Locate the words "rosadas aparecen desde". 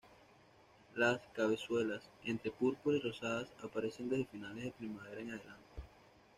3.01-4.25